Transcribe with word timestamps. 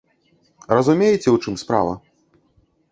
Разумееце, 0.77 1.27
у 1.37 1.41
чым 1.43 1.61
справа? 1.65 1.93